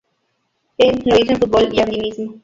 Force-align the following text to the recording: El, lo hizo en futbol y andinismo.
El, 0.79 1.03
lo 1.05 1.15
hizo 1.15 1.33
en 1.33 1.37
futbol 1.39 1.69
y 1.71 1.79
andinismo. 1.79 2.39